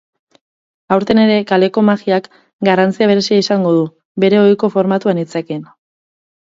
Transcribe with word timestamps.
Aurten 0.95 1.21
ere 1.23 1.35
kaleko 1.51 1.83
magiak 1.91 2.31
garrantzia 2.71 3.11
berezia 3.15 3.41
izango 3.45 3.77
du, 3.79 3.87
bere 4.27 4.45
ohiko 4.47 4.75
formatu 4.79 5.15
anitzekin. 5.17 5.67